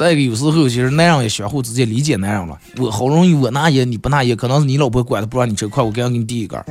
[0.00, 2.58] 再一个，有时候其实男人也相互之间理解男人了。
[2.78, 6.64] 我好容易我拿烟，你不拿烟，可能是你老婆管的不让你抽快，我赶紧给你递一根儿。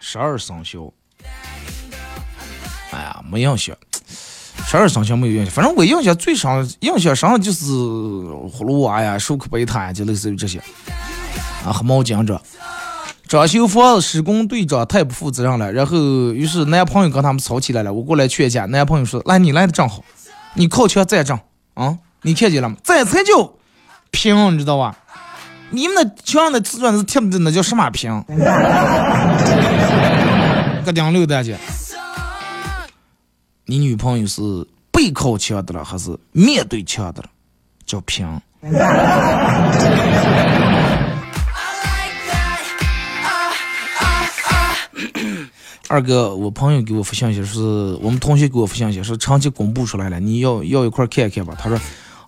[0.00, 0.90] 十二生肖，
[2.90, 3.76] 哎呀，没印象。
[4.64, 10.58] 十二生肖没有印象，反正我印象最深，印象深的就是葫芦娃呀、舒克贝塔呀，就类似于这些。
[11.66, 12.40] 啊，黑猫警长，
[13.30, 15.96] 装修房子施工队长太不负责任了，然后
[16.32, 20.02] 于是男朋友跟他们吵起来了，我过来劝架，男朋友说：“来，你来的正好，
[20.54, 21.38] 你靠墙站正
[21.74, 22.74] 啊， 你看见了吗？
[22.82, 23.52] 这才叫
[24.10, 24.98] 平，你知道吧？
[25.70, 28.20] 你们那墙的瓷砖是贴的，那叫什么平？
[30.84, 31.56] 个顶六大姐。”
[33.66, 34.42] 你女朋友是
[34.90, 37.28] 背靠墙的了，还是面对墙的了？
[37.86, 38.26] 叫平。
[45.90, 47.58] 二哥，我朋友给我发信息，是
[48.00, 51.52] 我们同学给我发信息，说成绩公布出来了，你要要一块看一看吧。
[51.58, 51.76] 他说，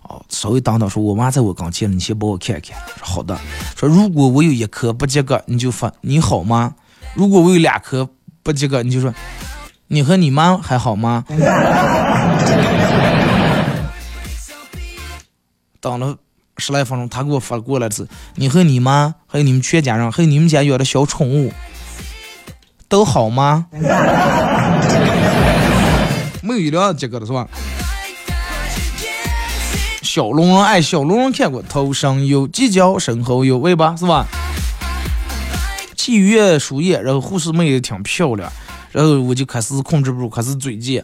[0.01, 2.77] 哦，稍微等等，说我妈在我跟前，你先帮我看一看。
[2.97, 3.39] 说好的。
[3.77, 6.75] 说如果我有一科不及格，你就发你好吗？
[7.13, 8.09] 如果我有两科
[8.43, 9.13] 不及格，你就说。
[9.87, 11.23] 你和你妈还好吗？
[15.79, 16.17] 等了
[16.57, 21.53] 十来分钟，他给我发过来是：你和你妈还有你们全家人，还有你们家养的小宠物
[22.93, 23.65] 都好吗？
[26.43, 27.47] 没有一辆及格的是吧？
[30.03, 34.27] 小龙人爱小龙人看过，头上有犄角，身后有尾巴是吧？
[35.95, 38.53] 七月输液，然后护士妹也挺漂亮。
[38.91, 41.03] 然后我就开始控制不住，开始嘴贱。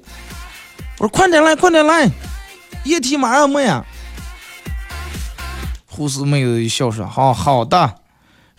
[0.99, 2.07] 我说快点来，快点来，
[2.83, 3.83] 液体马上没呀。
[5.87, 7.95] 护士妹子一笑说：“好好的。”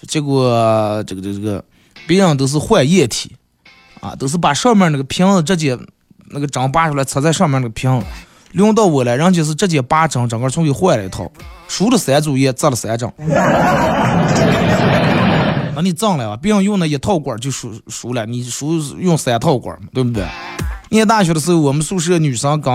[0.08, 1.64] 结果这个这个这个，
[2.10, 3.36] 别人都是换液体
[4.00, 5.78] 啊，都是把上面那个瓶子直接
[6.30, 8.02] 那个针拔出来插在上面那个瓶，
[8.50, 11.30] 轮到我了，人家是直接拔针，整个重新换了一套，
[11.68, 13.08] 输了三组液，扎了三针。
[15.76, 20.26] 那你脏了啊，别人用那一套管就输输了，你输用三套管嘛，对不对？
[20.88, 22.74] 念大学的时候，我们宿舍女生跟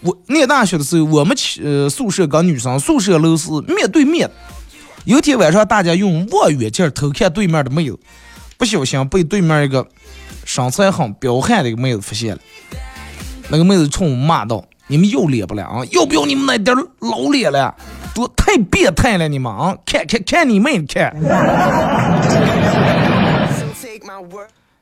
[0.00, 4.28] 我念大学的时候，我们呃宿舍跟女生宿舍楼是面对面。
[5.06, 7.96] 有天晚上，大家用望远镜偷看对面的妹子，
[8.58, 9.86] 不小心被对面一个
[10.44, 12.40] 身材很彪悍的一个妹子发现了。
[13.48, 15.84] 那个妹子冲我骂道：“你们要脸不了啊？
[15.92, 17.72] 要不要你们那点老脸了？”
[18.14, 19.76] 多太变态了，你们啊！
[19.86, 21.14] 看看看你妹看！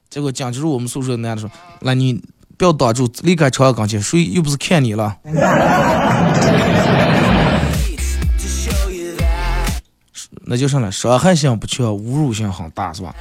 [0.09, 1.51] 结果讲就是我们宿舍男的说
[1.83, 2.19] ：“那你
[2.57, 5.17] 不要挡住，离开车跟前，谁又不是看你了？”
[10.55, 13.13] 那就上来，伤害性不强，侮辱性很大，是吧？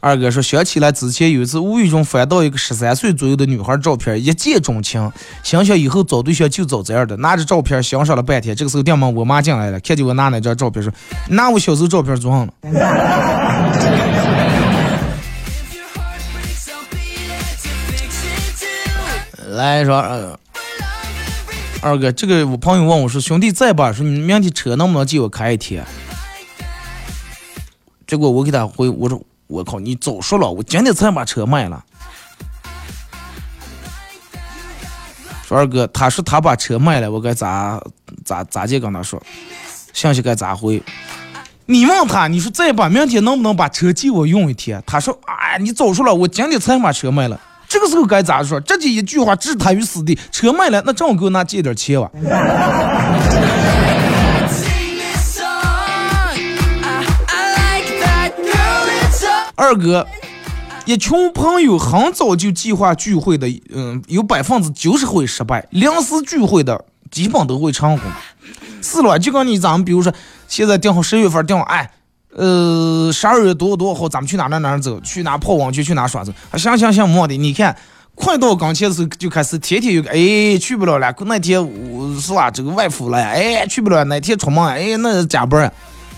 [0.00, 5.10] 二哥说，想起来之前有一次无意中翻到一个十三岁左右的女孩照片，一见钟情，
[5.42, 7.16] 想想以后找对象就找这样的。
[7.16, 10.92] 拿着照片欣赏了半天，这个时候电门我妈进来了，看见我拿那张照片说
[11.30, 12.52] ：“拿我小时候照片做上了。”
[19.54, 19.96] 来说，
[21.80, 23.92] 二哥，这个我朋友问我说：“兄弟在吧？
[23.92, 25.84] 说你明天车能不能借我开一天？”
[28.06, 29.20] 结果我给他回我说。
[29.46, 29.78] 我靠！
[29.78, 31.84] 你早说了，我今天才把车卖了。
[35.46, 37.78] 说二哥，他说他把车卖了，我该咋
[38.24, 39.22] 咋咋接跟他说？
[39.92, 40.82] 信息该咋回？
[41.66, 44.82] 你问他，你说再把明天能不能把车借我用一天？
[44.86, 47.38] 他说，哎，你早说了，我今天才把车卖了。
[47.74, 48.60] 这个时候该咋说？
[48.60, 50.16] 直接一句话置他于死地。
[50.30, 52.08] 车卖了，那正好给我拿借点钱吧。
[59.56, 60.06] 二哥，
[60.84, 65.66] 一群朋友很早就计划聚会的，嗯，有百分之九十会失败。
[65.70, 68.08] 临时聚会的基本都会成功。
[68.82, 70.14] 是了，就跟你咱们，比如说
[70.46, 71.90] 现在定好十月份定好，哎，
[72.36, 76.34] 呃，十二月多少多少号咱们去哪哪哪走，去哪泡温泉，去哪耍子。
[76.54, 77.38] 行行行，没问题。
[77.38, 77.76] 你看，
[78.14, 81.14] 快到跟前的时候就开始天天有个，哎，去不了了。
[81.20, 81.62] 那天
[81.92, 84.02] 我是吧，这个外父来，哎，去不了。
[84.04, 85.72] 哪天出门，哎，那加班。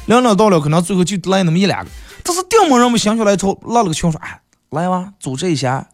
[0.07, 1.91] 两两到了，可能最后就来那么一两个。
[2.23, 4.41] 但是顶么人们想起来之后，拉了个群说：“哎，
[4.71, 5.87] 来吧，组织一下，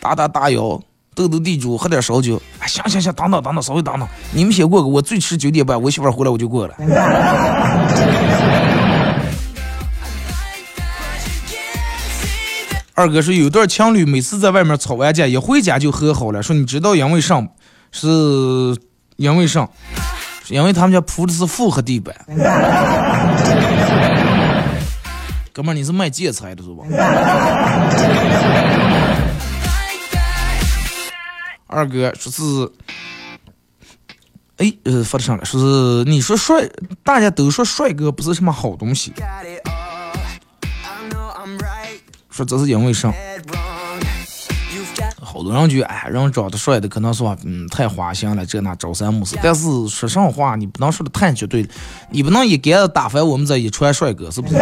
[0.00, 0.80] 打打打腰，
[1.14, 2.40] 斗斗地主，喝点烧酒。
[2.58, 6.74] 哎，行行行，等等等等，稍微等等，你们先过个，我最迟九点半，我媳妇回来我就过了。
[12.94, 16.42] 二哥说有对情侣每次在外面吵完架，一回家就和好了。
[16.42, 17.42] 说你知道因为啥？
[17.92, 18.76] 是
[19.16, 19.68] 因为啥？
[20.48, 22.14] 因为他们家铺的是复合地板。
[25.52, 26.84] 哥们儿，你是卖建材的是吧？
[31.68, 32.42] 二哥说是，
[34.56, 36.68] 哎，呃，发的上来说是，你说帅，
[37.04, 39.12] 大家都说帅哥不是什么好东西，
[42.40, 43.12] 说这是因为啥
[45.20, 49.36] 好多人觉得，哎，人长得帅的可能说，嗯，太花心了，这那朝三暮四。
[49.42, 51.68] 但是说上话，你不能说的太绝对，
[52.08, 54.56] 你不能一竿子打翻我们这一船帅哥，是不是？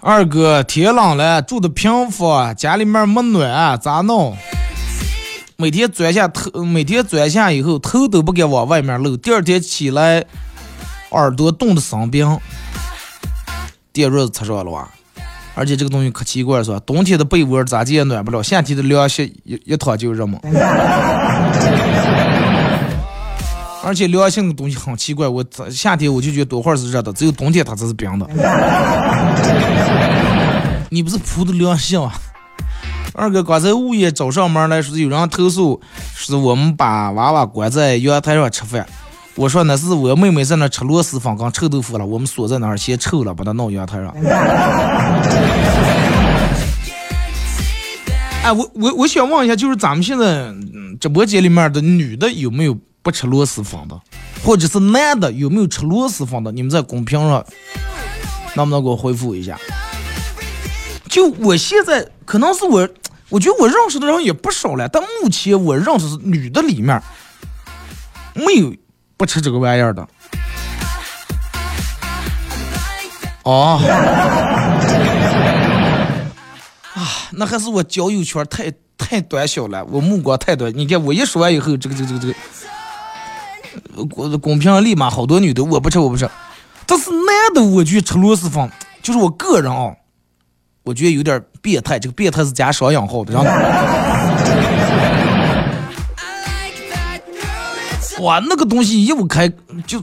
[0.00, 4.34] 二哥，天冷了，住的平房，家里面没暖，咋弄？
[5.60, 10.24] 每天钻下头，每天钻下以后，头都不敢往外面露，第二天起来，
[11.10, 12.38] 耳朵冻得生病，
[13.92, 14.88] 电褥子插上了哇！
[15.54, 16.80] 而且这个东西可奇怪是吧？
[16.86, 20.38] 冬天的被窝咋地也暖不了，夏天的凉席一一躺就热嘛。
[23.84, 28.26] 而且凉性的东西很奇怪，我夏天我就觉得多会儿是热的，只有冬天它才是冰的。
[30.88, 32.10] 你不是铺的凉席吗？
[33.12, 35.80] 二哥刚才物业找上门来说，有人投诉
[36.14, 38.86] 是我们把娃娃关在阳台上吃饭。
[39.36, 44.14] 我说那是我妹妹在那吃螺蛳粉跟臭豆腐了，我们锁在那儿嫌臭了，把它弄阳台上。
[48.42, 53.98] 哎，我我我想问一下，就是咱们现在嗯直播间里面的女的有没有不吃螺蛳粉的，
[54.44, 56.52] 或者是男的有没有吃螺蛳粉的？
[56.52, 57.44] 你们在公屏上
[58.54, 59.58] 能不能给我回复一下？
[61.08, 62.88] 就我现在可能是我，
[63.30, 67.00] 我觉得我认识的人也不少了，但目前我认识是女的里面
[68.34, 68.74] 没有
[69.16, 70.06] 不吃这个玩意儿的。
[73.44, 73.80] 哦，
[76.94, 77.00] 啊，
[77.30, 80.70] 那还是我交友圈太太短小了，我目光太短。
[80.76, 86.28] 你看我一说完以后，这个这个这个这个，公公屏上立马好多女的我不吃我不吃，
[86.84, 88.70] 但是男的我去吃螺蛳粉，
[89.02, 89.94] 就是我个人啊，
[90.82, 91.98] 我觉得有点变态。
[91.98, 93.48] 这个变态是加双引号的，然后。
[98.22, 99.50] 哇，那个东西一捂开
[99.86, 99.98] 就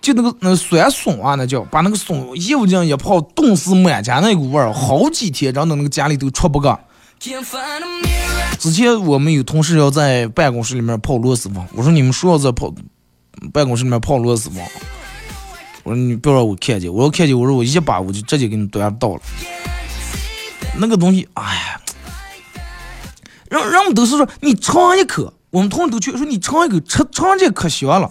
[0.00, 6.78] 就那个那酸笋啊，那叫把那个笋一不进一泡，冻死满家那股味儿，好几天，然后那个家里都出不干。
[8.58, 12.72] 之前我们有同事要在办公室里面泡螺蛳粉，我说你们说要在泡
[13.52, 14.64] 办公室里面泡螺蛳粉，
[15.94, 19.20] 你不要让我看见，我要看见，我说我一把我就直接给你端倒了。
[20.78, 21.80] 那个东西，哎呀，
[23.48, 28.10] 人人们都是说你尝一口，我们同事都去说你尝一口，吃尝这可香了。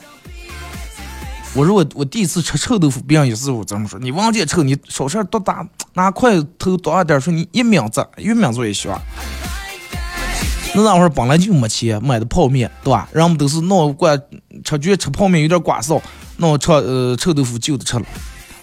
[1.56, 9.02] 我说我我第一次吃臭豆腐，别人也是我这么说，你忘记臭，你手上多大拿筷头多大点，说你一抿子，一抿子也香。
[10.76, 13.10] 那那会儿本来就没钱买的泡面，对吧？
[13.12, 14.22] 人们都是弄罐
[14.64, 16.00] 吃觉吃泡面有点刮臊，
[16.42, 18.06] 那我吃呃臭豆腐就着吃了。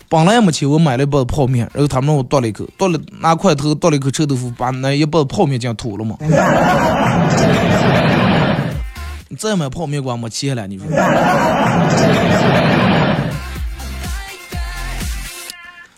[0.08, 6.16] 本来也没钱，我买了一包泡面，然后他们让我剁了一口，剁了拿筷头剁了一口臭豆腐，把那一包泡面酱吐了嘛。
[9.28, 10.86] 你再买泡面馆没钱了，你说？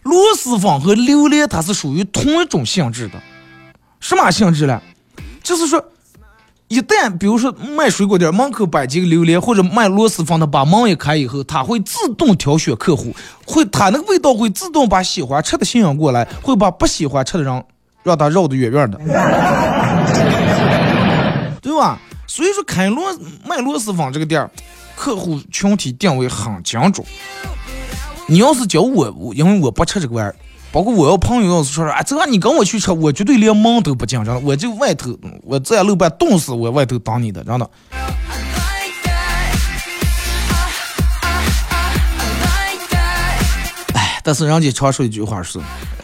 [0.03, 3.20] 螺蛳粉和榴莲它是属于同一种性质的，
[4.01, 4.81] 什么性质呢？
[5.43, 5.85] 就是说，
[6.69, 13.14] 一旦比如说卖水果店门口摆几个榴莲，或者卖螺蛳粉的把门一开以后，他会自动挑选客户，
[13.47, 17.64] 会他那个味道会自动把喜欢吃的吸引过来，会把不喜欢吃的人
[18.03, 18.99] 让他绕得远远的，
[21.62, 21.99] 对吧？
[22.27, 23.03] 所以说开螺
[23.47, 24.51] 卖螺蛳粉这个店儿，
[24.95, 27.07] 客户群体定位很精准。
[28.27, 30.37] 你要是叫我，我因为我不吃这个玩意儿，
[30.71, 37.71] 包括我要朋友要是说说，啊，这你跟我去吃，我绝对连门都不进，真的，我就外头，我在路边冻死我外头等你的，真的。
[43.95, 45.59] 哎，但是人家常说一句话是，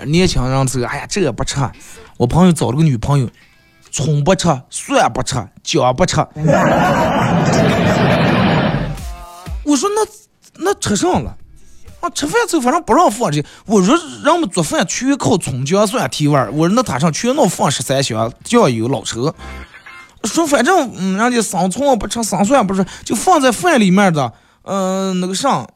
[0.07, 1.61] 年轻人这个，哎呀，这个不吃。
[2.17, 3.29] 我朋友找了个女朋友，
[3.91, 6.17] 葱不吃，蒜不吃，姜不吃。
[9.63, 10.07] 我说那
[10.65, 11.37] 那吃上了。
[12.11, 13.95] 吃饭时候反正不让放这，我说
[14.25, 19.35] 让我们做饭全靠葱姜蒜提味儿，我说那他上全弄放十三香，酱油老抽。
[20.25, 24.33] 说反正嗯，人家生葱不吃，生蒜不吃，就放在饭里面的，
[24.63, 25.69] 嗯、那个上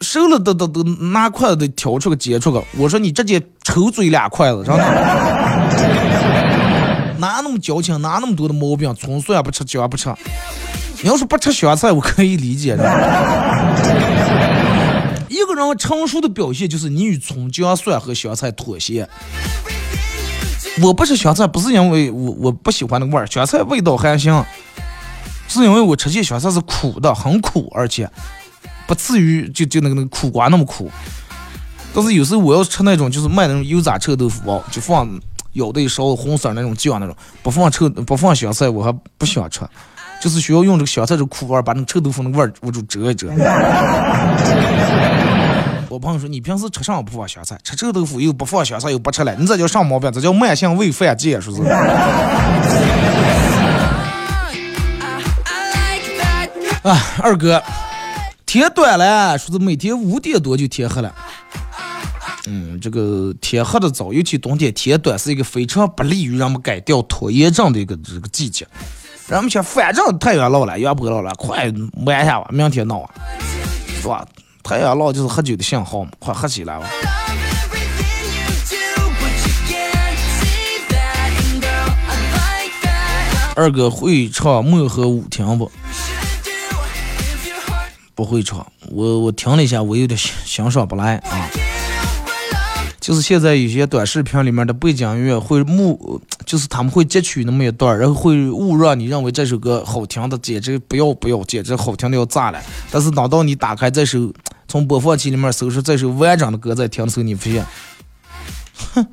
[0.00, 2.62] 收了都都都拿筷子得挑出个接出个。
[2.76, 4.84] 我说你直接抽嘴俩筷子，真的，
[7.18, 10.12] 哪那么矫情，哪那么多的毛病，葱蒜不吃，姜不吃。
[11.02, 12.82] 你要是不吃香菜，我可以理解的。
[15.34, 19.08] 一个人成熟的表现就是你与葱姜蒜和香菜妥协。
[20.82, 24.44] 我不吃香菜，不是因为我我不喜欢那个味儿，香菜味道还行，
[25.48, 28.08] 是因为我吃起香菜是苦的，很苦，而且
[28.86, 30.90] 不至于就就那个那个苦瓜那么苦。
[31.92, 35.08] 但是有时候我要吃那种就是卖那种油炸臭豆腐包，就放
[35.52, 39.60] 舀的一勺红色那种酱那种，不放臭不放香菜，我还不喜欢吃，
[40.24, 43.28] 就是需要用这个香菜这苦味儿把那个臭豆腐那个味儿我就遮一遮。
[45.90, 50.10] 我朋友说你平时吃啥不放香菜，吃臭豆腐又不放香菜又不吃了，你这叫啥毛病？
[50.10, 51.60] 这叫慢性胃犯戒，说是。
[56.82, 57.62] 啊，二哥，
[58.46, 61.14] 天短了，说是每天五点多就天黑了。
[62.46, 68.66] 嗯，这个天黑的早，尤其冬天天短，是一个非常不利于人们改掉拖延症的一个这个季节。
[69.26, 71.72] 人们想，反正太阳落了，阳不落了，快
[72.04, 73.10] 玩一下吧，明天闹啊，
[74.02, 74.22] 是吧？
[74.62, 76.86] 太阳落就是喝酒的信号嘛，快喝起来吧。
[83.56, 85.70] 二哥会唱《漠河舞厅》不？
[88.14, 91.48] 不会唱，我我听了一下，我有点欣赏不来啊。
[93.00, 102.62] 就是现在有些短视频里面的背景音乐会目，就是他们会截取那么一段，然后会误让你认为这首歌好听的，简直不要不要，简直好听的要炸了。
[102.90, 104.32] 但是等到你打开这首，
[104.68, 107.66] 从播放器里面搜出这首完整的歌再听的时候，你发现，
[108.94, 109.06] 哼，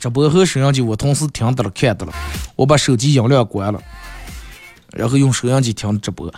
[0.00, 2.12] 直播和摄像机我同时听到了看到了，
[2.54, 3.80] 我把手机音量关了，
[4.92, 6.32] 然后用摄像机听直播。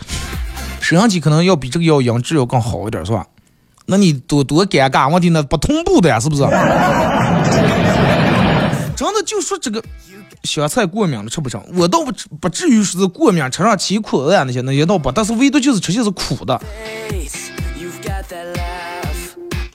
[0.81, 3.27] 摄像机可能要比这个要音质要更好一点，是吧？
[3.91, 6.43] 那你多多尴尬，问题那不同步的呀，是不是？
[8.95, 9.83] 真的就说这个
[10.43, 16.53] 香菜过敏了吃不成，我倒不不至于说是过敏吃上起苦啊那些那些倒不，但是唯独就是吃些是苦的。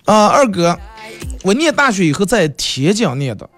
[0.04, 0.78] 啊，二哥，
[1.42, 3.50] 我念大学以后在天津念的，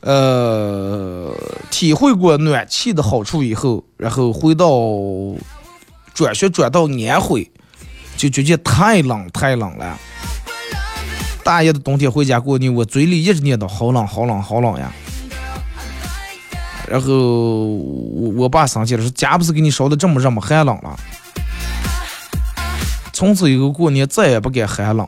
[0.00, 1.34] 呃，
[1.70, 4.70] 体会过暖气的好处以后，然后回到。
[6.14, 7.50] 转学转到安徽，
[8.16, 9.98] 就觉得太冷太冷了。
[11.42, 14.90] 大爷的冬天回家过年，我嘴里一直念叨好冷好冷好冷呀。
[16.88, 20.42] 然后我我爸生气了，说家不是给你烧的这么热吗？
[20.42, 20.96] 寒冷了。
[23.12, 25.06] 从此以后过年再也不敢寒冷。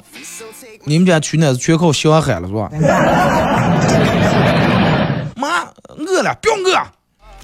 [0.84, 2.70] 你们家取暖是全靠小喊了是吧？
[5.36, 5.64] 妈
[5.98, 6.80] 饿了，不要饿。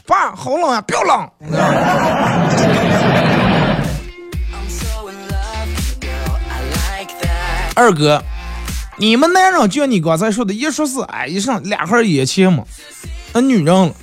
[0.07, 1.29] 爸好冷呀，不要冷。
[7.75, 8.23] 二哥，
[8.99, 12.65] 你们男人就像你刚才说的，一说是哎一上俩孩眼前嘛，
[13.33, 13.95] 那女人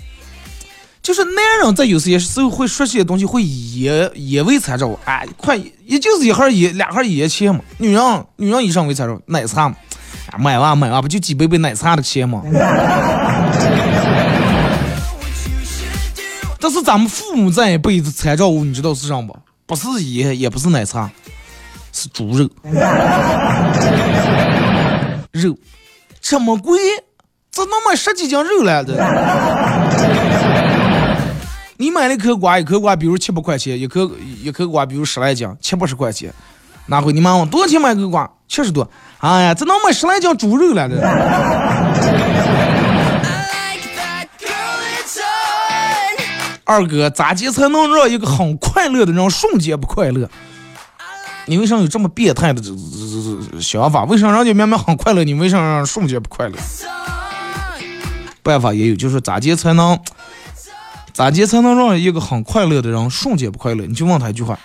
[1.04, 5.56] 就是男人在有些时候会说些东西会也也为参照，哎，快
[5.86, 9.76] 也就是一盒眼俩盒眼前嘛，女人女人以上为参照，奶茶嘛，
[10.38, 12.42] 买完买完不就几杯杯奶茶的钱嘛？
[16.62, 19.22] 但是咱们父母这一辈子参照物，你知道是什么
[19.66, 19.76] 不？
[19.76, 21.10] 不是盐，也不是奶茶。
[22.00, 22.48] 是猪肉，
[25.34, 25.58] 肉
[26.22, 26.80] 这么贵，
[27.52, 28.94] 这能买十几斤肉来的？
[31.76, 34.10] 你买了一颗瓜，一颗瓜比如七八块钱，一颗
[34.42, 36.34] 一颗瓜比如十来斤，七八十块钱，
[36.86, 38.32] 拿回你妈问多少钱买个瓜？
[38.48, 38.90] 七十多。
[39.18, 40.96] 哎呀，这能买十来斤猪肉来的？
[46.64, 50.30] 二哥，咋接才能让一个很快乐的人瞬间不快乐？
[51.50, 52.78] 你为啥有这么变态的这这
[53.52, 54.06] 这想法？
[54.06, 56.56] 为啥人家明明很快乐，你为啥让瞬间不快乐？
[58.44, 60.00] 办法也有，就是咋接才能
[61.12, 63.88] 咋接才能让一个很快乐的人瞬间不快乐？
[63.88, 64.60] 你就问他一句话：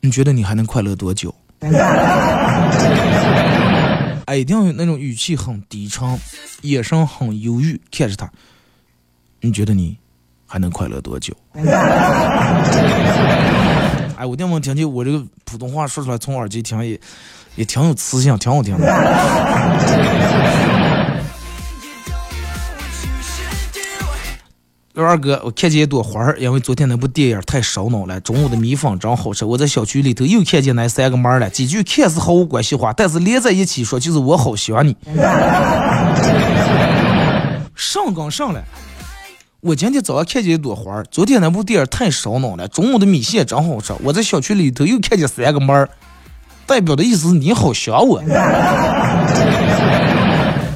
[0.00, 1.34] 你觉得你还能快乐多久？
[4.24, 6.18] 哎，一定要有那种语气很低沉，
[6.62, 8.26] 眼神很忧郁，看着他。
[9.42, 9.98] 你觉得你
[10.46, 11.36] 还能快乐多久？
[14.16, 16.98] 哎，我电话听见我这个普通话说出来，从耳机听也
[17.56, 18.86] 也挺有磁性，挺好听的。
[24.94, 28.20] 二哥，我看见一朵花儿，因为昨天那部电影太烧脑了。
[28.20, 29.42] 中午的米粉真好吃。
[29.42, 34.94] 我在小区里头又看见那三个妹了，几句看似毫无关系话，但是连在一起说就是我好想你。
[37.74, 38.62] 上纲上来。
[39.64, 42.66] 我今天早上看见一朵花儿，昨天那部电影太烧脑了。
[42.66, 45.88] 中午的米线真好吃，我在小区里头又看见三个妹儿，
[46.66, 48.20] 代表的意思是你好想我。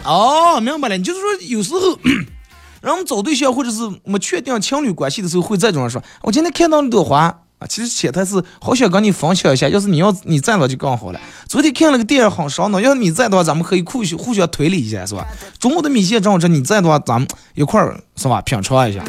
[0.05, 1.81] 哦，明白了，你就是说有时候。
[2.83, 11.21] 人们找对象或者是没确定情侣关系的时候，会这种说：“我今天看到一朵花啊，其实潜台词好想跟你分享一下，要是你要你在了就更好了。
[11.49, 15.27] 昨天看了个电影很烧脑，要是你在的话，咱们可以互相互相推理一下，是吧？
[15.59, 18.43] 中午的米线正好吃，你在的话，咱们一块儿是吧？
[18.43, 19.03] 品尝一下。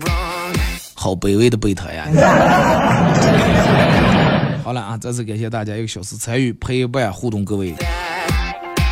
[0.00, 0.54] wrong.
[0.94, 2.06] 好卑微的备胎呀！
[4.64, 7.74] 好了啊，再次感谢大家一个小时参与陪伴互动，各位。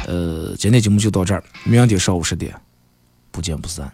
[0.06, 2.52] 呃，今天节目就到这儿，明天上午十点
[3.30, 3.90] 不见不散。